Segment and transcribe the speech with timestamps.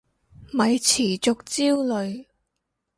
[0.51, 2.25] 咪持續焦慮